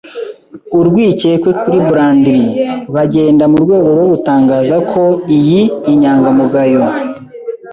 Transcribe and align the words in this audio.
urwikekwe 0.79 1.51
kuri 1.61 1.77
Blandly. 1.87 2.39
Bagenda 2.95 3.43
murwego 3.51 3.87
rwo 3.95 4.05
gutangaza 4.13 4.75
ko 4.91 5.03
iyi 5.37 5.61
inyangamugayo 5.91 6.81